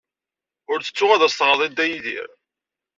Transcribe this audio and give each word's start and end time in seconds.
Ur 0.71 0.79
ttettu 0.79 1.05
ad 1.11 1.21
as-teɣreḍ 1.27 1.61
i 1.65 1.67
Dda 1.71 1.85
Yidir. 1.87 2.29